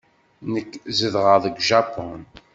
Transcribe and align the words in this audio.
Nekk 0.51 0.71
zedɣeɣ 0.97 1.37
deg 1.43 1.55
Japun. 1.69 2.21